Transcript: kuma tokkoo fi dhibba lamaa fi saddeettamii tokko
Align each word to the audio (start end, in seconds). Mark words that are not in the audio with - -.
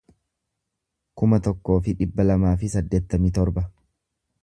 kuma 1.21 1.39
tokkoo 1.49 1.77
fi 1.89 1.95
dhibba 2.01 2.27
lamaa 2.31 2.57
fi 2.63 2.73
saddeettamii 2.79 3.37
tokko 3.41 3.69